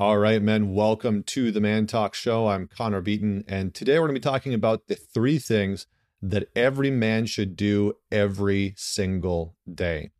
[0.00, 2.46] All right, men, welcome to the Man Talk Show.
[2.46, 5.88] I'm Connor Beaton, and today we're going to be talking about the three things
[6.22, 10.12] that every man should do every single day.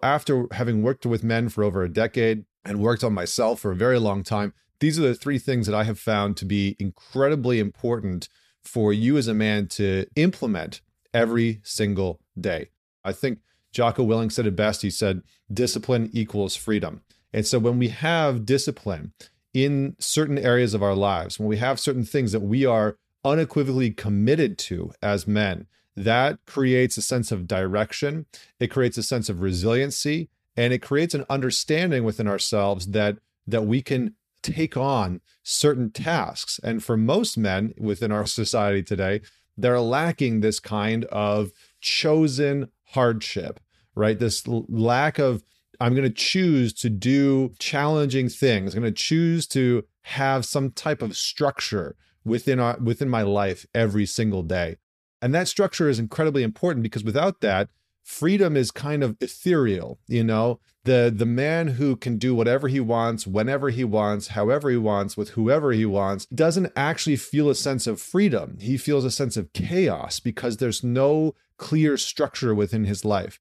[0.00, 3.76] After having worked with men for over a decade and worked on myself for a
[3.76, 7.58] very long time, these are the three things that I have found to be incredibly
[7.58, 8.28] important
[8.62, 10.80] for you as a man to implement
[11.12, 12.68] every single day.
[13.04, 13.40] I think
[13.72, 14.82] Jocko Willink said it best.
[14.82, 15.22] He said,
[15.52, 17.02] discipline equals freedom.
[17.32, 19.12] And so when we have discipline
[19.54, 23.90] in certain areas of our lives, when we have certain things that we are unequivocally
[23.90, 28.26] committed to as men, that creates a sense of direction.
[28.60, 33.66] It creates a sense of resiliency and it creates an understanding within ourselves that that
[33.66, 36.60] we can take on certain tasks.
[36.62, 39.22] And for most men within our society today,
[39.56, 43.58] they're lacking this kind of chosen hardship,
[43.94, 44.18] right?
[44.18, 45.42] This lack of
[45.80, 48.74] I'm going to choose to do challenging things.
[48.74, 53.66] I'm going to choose to have some type of structure within our, within my life
[53.74, 54.76] every single day.
[55.22, 57.68] And that structure is incredibly important because without that,
[58.02, 60.60] freedom is kind of ethereal, you know?
[60.84, 65.16] The the man who can do whatever he wants, whenever he wants, however he wants,
[65.18, 68.56] with whoever he wants, doesn't actually feel a sense of freedom.
[68.58, 73.38] He feels a sense of chaos because there's no clear structure within his life.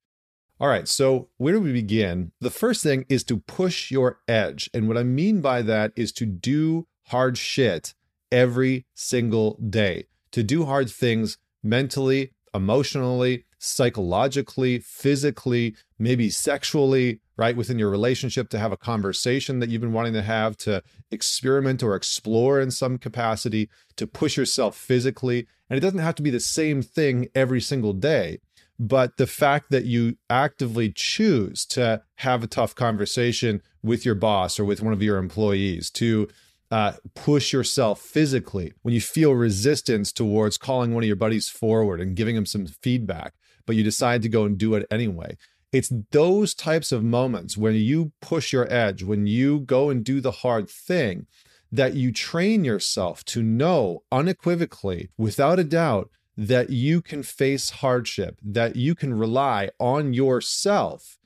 [0.60, 2.32] All right, so where do we begin?
[2.42, 4.72] The first thing is to push your edge.
[4.74, 7.94] And what I mean by that is to do hard shit
[8.32, 17.56] every single day, to do hard things mentally, emotionally, psychologically, physically, maybe sexually, right?
[17.56, 21.84] Within your relationship, to have a conversation that you've been wanting to have, to experiment
[21.84, 25.46] or explore in some capacity, to push yourself physically.
[25.70, 28.40] And it doesn't have to be the same thing every single day.
[28.80, 34.60] But the fact that you actively choose to have a tough conversation with your boss
[34.60, 36.28] or with one of your employees, to
[36.70, 42.02] uh, push yourself physically, when you feel resistance towards calling one of your buddies forward
[42.02, 43.34] and giving him some feedback,
[43.66, 45.38] but you decide to go and do it anyway.
[45.72, 50.22] It's those types of moments when you push your edge, when you go and do
[50.22, 51.26] the hard thing,
[51.72, 58.40] that you train yourself to know unequivocally, without a doubt, that you can face hardship,
[58.44, 61.18] that you can rely on yourself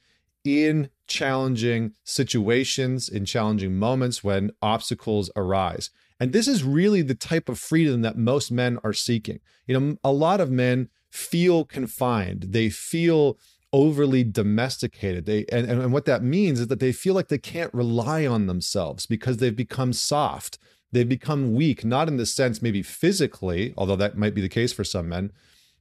[0.43, 5.89] in challenging situations, in challenging moments when obstacles arise.
[6.19, 9.39] And this is really the type of freedom that most men are seeking.
[9.67, 12.47] You know, a lot of men feel confined.
[12.49, 13.37] They feel
[13.73, 15.25] overly domesticated.
[15.25, 18.47] They and, and what that means is that they feel like they can't rely on
[18.47, 20.57] themselves because they've become soft
[20.91, 24.73] They've become weak, not in the sense maybe physically, although that might be the case
[24.73, 25.31] for some men,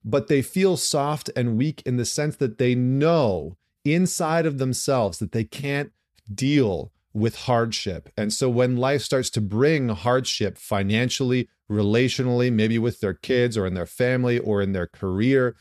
[0.05, 5.19] but they feel soft and weak in the sense that they know inside of themselves
[5.19, 5.93] that they can't
[6.33, 8.09] deal with hardship.
[8.17, 13.67] And so when life starts to bring hardship financially, relationally, maybe with their kids or
[13.67, 15.57] in their family or in their career,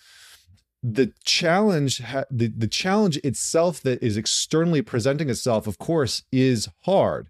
[0.82, 7.28] the challenge the, the challenge itself that is externally presenting itself of course is hard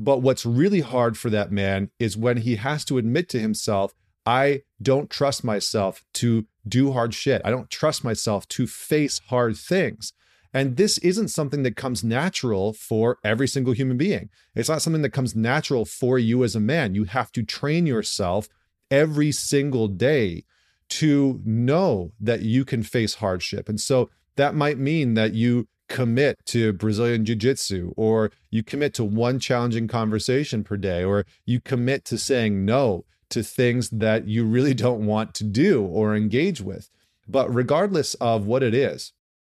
[0.00, 3.92] but what's really hard for that man is when he has to admit to himself,
[4.24, 7.42] I don't trust myself to do hard shit.
[7.44, 10.14] I don't trust myself to face hard things.
[10.54, 14.30] And this isn't something that comes natural for every single human being.
[14.54, 16.94] It's not something that comes natural for you as a man.
[16.94, 18.48] You have to train yourself
[18.90, 20.44] every single day
[20.88, 23.68] to know that you can face hardship.
[23.68, 28.94] And so that might mean that you commit to Brazilian Jiu Jitsu, or you commit
[28.94, 34.26] to one challenging conversation per day, or you commit to saying no to things that
[34.26, 36.88] you really don't want to do or engage with.
[37.28, 39.12] But regardless of what it is,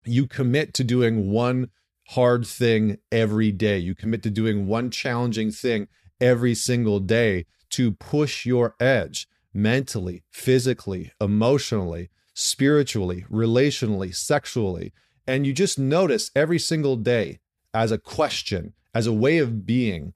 [0.04, 1.70] you commit to doing one
[2.10, 3.78] hard thing every day.
[3.78, 5.88] You commit to doing one challenging thing
[6.20, 14.92] every single day to push your edge mentally, physically, emotionally, spiritually, relationally, sexually
[15.30, 17.38] and you just notice every single day
[17.72, 20.12] as a question, as a way of being,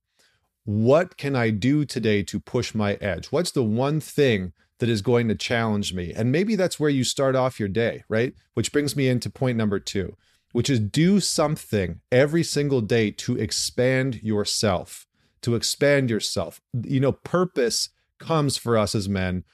[0.65, 3.29] what can I do today to push my edge?
[3.29, 6.13] What's the one thing that is going to challenge me?
[6.13, 8.35] And maybe that's where you start off your day, right?
[8.55, 10.17] Which brings me into point number two,
[10.51, 15.07] which is do something every single day to expand yourself,
[15.43, 16.61] to expand yourself.
[16.83, 19.45] You know, purpose comes for us as men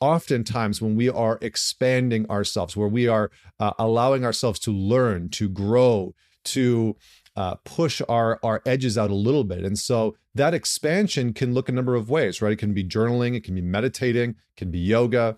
[0.00, 5.48] oftentimes when we are expanding ourselves, where we are uh, allowing ourselves to learn, to
[5.48, 6.96] grow, to
[7.36, 9.64] uh, push our our edges out a little bit.
[9.64, 12.52] And so that expansion can look a number of ways, right?
[12.52, 15.36] It can be journaling, it can be meditating, it can be yoga.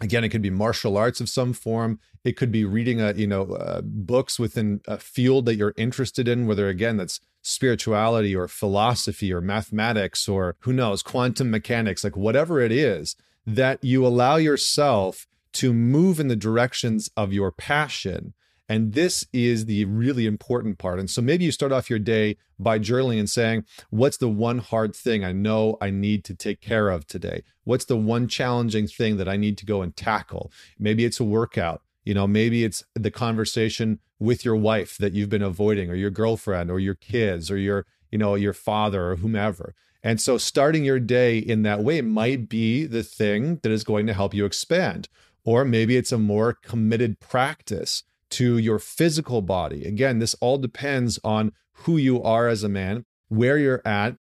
[0.00, 1.98] Again, it could be martial arts of some form.
[2.24, 6.28] It could be reading a you know uh, books within a field that you're interested
[6.28, 12.16] in, whether again that's spirituality or philosophy or mathematics or who knows, quantum mechanics, like
[12.16, 13.16] whatever it is,
[13.48, 18.34] that you allow yourself to move in the directions of your passion.
[18.68, 20.98] And this is the really important part.
[20.98, 24.58] And so maybe you start off your day by journaling and saying, What's the one
[24.58, 27.42] hard thing I know I need to take care of today?
[27.64, 30.52] What's the one challenging thing that I need to go and tackle?
[30.78, 31.80] Maybe it's a workout.
[32.04, 36.10] You know, maybe it's the conversation with your wife that you've been avoiding, or your
[36.10, 39.74] girlfriend, or your kids, or your, you know, your father, or whomever.
[40.02, 44.06] And so starting your day in that way might be the thing that is going
[44.06, 45.08] to help you expand.
[45.44, 49.84] Or maybe it's a more committed practice to your physical body.
[49.84, 54.16] Again, this all depends on who you are as a man, where you're at,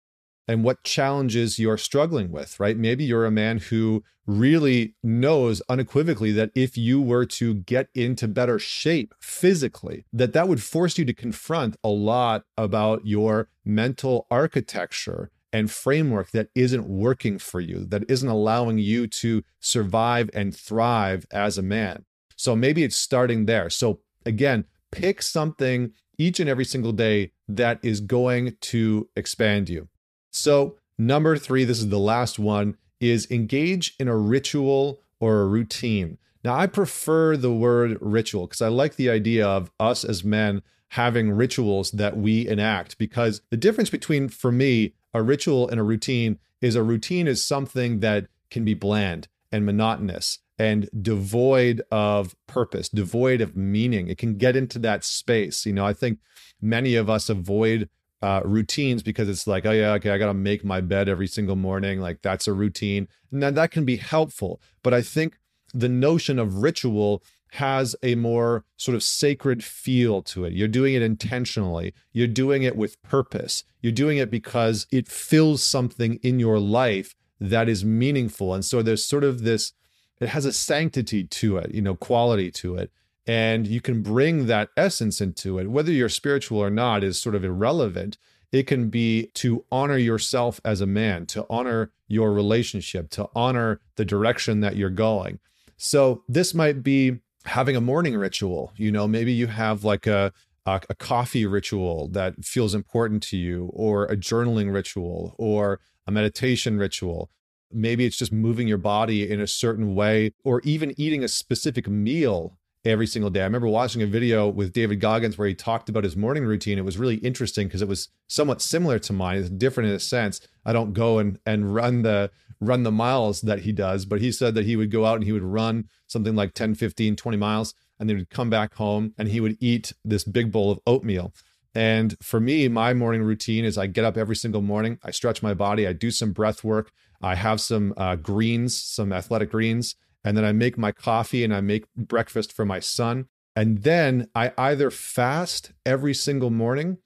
[0.47, 2.77] and what challenges you're struggling with, right?
[2.77, 8.27] Maybe you're a man who really knows unequivocally that if you were to get into
[8.27, 14.27] better shape physically, that that would force you to confront a lot about your mental
[14.31, 20.55] architecture and framework that isn't working for you, that isn't allowing you to survive and
[20.55, 22.05] thrive as a man.
[22.35, 23.69] So maybe it's starting there.
[23.69, 29.87] So again, pick something each and every single day that is going to expand you.
[30.31, 35.47] So, number three, this is the last one, is engage in a ritual or a
[35.47, 36.17] routine.
[36.43, 40.61] Now, I prefer the word ritual because I like the idea of us as men
[40.91, 45.83] having rituals that we enact because the difference between, for me, a ritual and a
[45.83, 52.35] routine is a routine is something that can be bland and monotonous and devoid of
[52.47, 54.07] purpose, devoid of meaning.
[54.07, 55.65] It can get into that space.
[55.65, 56.19] You know, I think
[56.61, 57.89] many of us avoid
[58.21, 61.27] uh, routines because it's like, oh yeah, okay, I got to make my bed every
[61.27, 61.99] single morning.
[61.99, 64.59] Like that's a routine, and that can be helpful.
[64.81, 65.37] But I think
[65.73, 70.53] the notion of ritual has a more sort of sacred feel to it.
[70.53, 71.93] You're doing it intentionally.
[72.11, 73.63] You're doing it with purpose.
[73.81, 78.53] You're doing it because it fills something in your life that is meaningful.
[78.53, 79.73] And so there's sort of this,
[80.19, 82.91] it has a sanctity to it, you know, quality to it
[83.27, 87.35] and you can bring that essence into it whether you're spiritual or not is sort
[87.35, 88.17] of irrelevant
[88.51, 93.81] it can be to honor yourself as a man to honor your relationship to honor
[93.97, 95.39] the direction that you're going
[95.75, 100.31] so this might be having a morning ritual you know maybe you have like a
[100.67, 106.77] a, coffee ritual that feels important to you or a journaling ritual or a meditation
[106.77, 107.29] ritual.
[107.71, 111.87] Maybe it's just moving your body in a certain way or even eating a specific
[111.87, 112.56] meal
[112.87, 113.41] every single day.
[113.41, 116.77] I remember watching a video with David Goggins where he talked about his morning routine.
[116.77, 119.37] It was really interesting because it was somewhat similar to mine.
[119.37, 120.41] It's different in a sense.
[120.65, 124.31] I don't go and and run the run the miles that he does, but he
[124.31, 127.37] said that he would go out and he would run something like 10, 15, 20
[127.37, 130.79] miles and then he'd come back home and he would eat this big bowl of
[130.85, 131.33] oatmeal.
[131.75, 135.43] And for me, my morning routine is I get up every single morning, I stretch
[135.43, 136.91] my body, I do some breath work,
[137.21, 139.95] I have some uh, greens, some athletic greens,
[140.27, 143.27] and then I make my coffee and I make breakfast for my son.
[143.55, 146.97] And then I either fast every single morning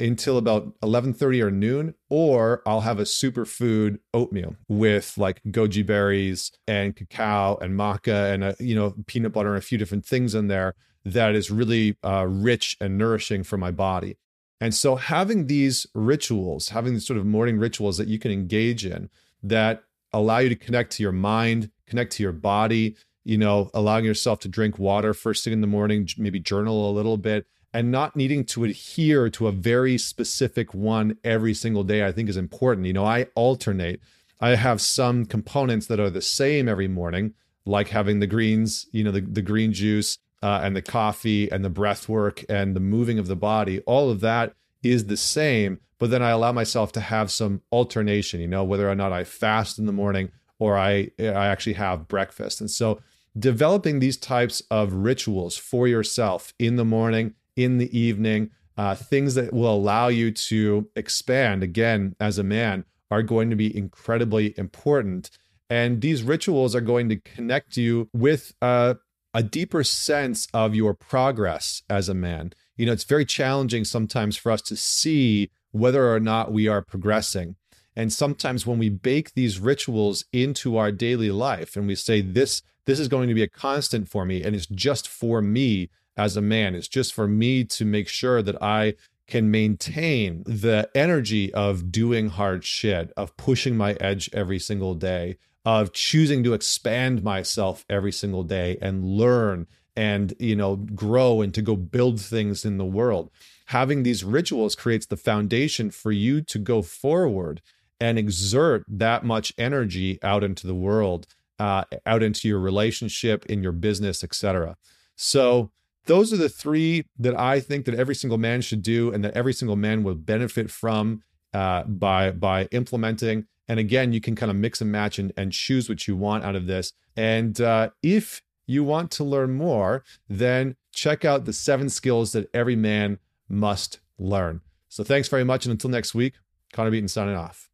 [0.00, 6.50] until about 11:30 or noon or I'll have a superfood oatmeal with like goji berries
[6.66, 10.34] and cacao and maca and a, you know peanut butter and a few different things
[10.34, 10.74] in there
[11.04, 14.18] that is really uh, rich and nourishing for my body.
[14.60, 18.84] And so having these rituals, having these sort of morning rituals that you can engage
[18.84, 19.08] in
[19.42, 24.04] that allow you to connect to your mind, connect to your body, you know, allowing
[24.04, 27.90] yourself to drink water first thing in the morning, maybe journal a little bit, and
[27.90, 32.36] not needing to adhere to a very specific one every single day, I think is
[32.36, 32.86] important.
[32.86, 34.00] You know, I alternate.
[34.40, 39.02] I have some components that are the same every morning, like having the greens, you
[39.02, 42.80] know, the, the green juice uh, and the coffee and the breath work and the
[42.80, 43.80] moving of the body.
[43.80, 48.40] All of that is the same, but then I allow myself to have some alternation,
[48.40, 52.08] you know, whether or not I fast in the morning or I I actually have
[52.08, 52.60] breakfast.
[52.60, 53.00] And so
[53.38, 59.34] developing these types of rituals for yourself in the morning, in the evening, uh, things
[59.34, 64.54] that will allow you to expand again as a man are going to be incredibly
[64.58, 65.30] important.
[65.68, 68.94] And these rituals are going to connect you with uh,
[69.34, 72.52] a deeper sense of your progress as a man.
[72.76, 76.82] You know, it's very challenging sometimes for us to see whether or not we are
[76.82, 77.56] progressing.
[77.96, 82.62] And sometimes when we bake these rituals into our daily life and we say this
[82.84, 86.36] this is going to be a constant for me and it's just for me as
[86.36, 88.94] a man, it's just for me to make sure that I
[89.26, 95.36] can maintain the energy of doing hard shit, of pushing my edge every single day,
[95.64, 101.54] of choosing to expand myself every single day and learn and you know grow and
[101.54, 103.30] to go build things in the world.
[103.66, 107.60] Having these rituals creates the foundation for you to go forward
[108.00, 111.26] and exert that much energy out into the world,
[111.58, 114.76] uh, out into your relationship, in your business, etc.
[115.16, 115.70] So
[116.06, 119.34] those are the three that I think that every single man should do, and that
[119.34, 121.22] every single man will benefit from
[121.52, 123.46] uh, by by implementing.
[123.68, 126.44] And again, you can kind of mix and match and, and choose what you want
[126.44, 126.92] out of this.
[127.16, 132.48] And uh, if you want to learn more, then check out the seven skills that
[132.54, 134.60] every man must learn.
[134.88, 135.66] So thanks very much.
[135.66, 136.34] And until next week,
[136.72, 137.68] Connor Beaton signing off.